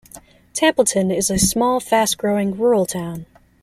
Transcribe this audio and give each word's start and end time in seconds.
Templeton, 0.55 1.11
is 1.11 1.29
a 1.29 1.37
small, 1.37 1.79
fast 1.79 2.17
growing, 2.17 2.57
rural 2.57 2.87
town. 2.87 3.27